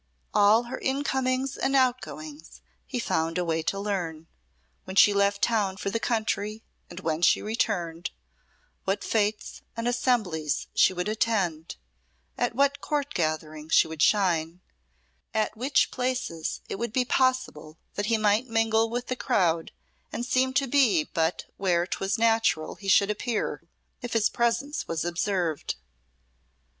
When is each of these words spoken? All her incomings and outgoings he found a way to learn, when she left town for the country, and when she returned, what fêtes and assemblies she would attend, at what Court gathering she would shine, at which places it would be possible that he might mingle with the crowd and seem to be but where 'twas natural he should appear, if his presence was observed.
All 0.33 0.63
her 0.63 0.79
incomings 0.79 1.55
and 1.57 1.75
outgoings 1.75 2.59
he 2.87 2.97
found 2.97 3.37
a 3.37 3.45
way 3.45 3.61
to 3.61 3.77
learn, 3.79 4.25
when 4.85 4.95
she 4.95 5.13
left 5.13 5.43
town 5.43 5.77
for 5.77 5.91
the 5.91 5.99
country, 5.99 6.63
and 6.89 6.99
when 7.01 7.21
she 7.21 7.39
returned, 7.39 8.09
what 8.83 9.01
fêtes 9.01 9.61
and 9.77 9.87
assemblies 9.87 10.65
she 10.73 10.91
would 10.91 11.07
attend, 11.07 11.75
at 12.35 12.55
what 12.55 12.81
Court 12.81 13.13
gathering 13.13 13.69
she 13.69 13.87
would 13.87 14.01
shine, 14.01 14.61
at 15.35 15.55
which 15.55 15.91
places 15.91 16.61
it 16.67 16.79
would 16.79 16.93
be 16.93 17.05
possible 17.05 17.77
that 17.93 18.07
he 18.07 18.17
might 18.17 18.47
mingle 18.47 18.89
with 18.89 19.05
the 19.05 19.15
crowd 19.15 19.71
and 20.11 20.25
seem 20.25 20.51
to 20.55 20.65
be 20.65 21.03
but 21.13 21.45
where 21.57 21.85
'twas 21.85 22.17
natural 22.17 22.73
he 22.73 22.87
should 22.87 23.11
appear, 23.11 23.61
if 24.01 24.13
his 24.13 24.29
presence 24.29 24.87
was 24.87 25.05
observed. 25.05 25.75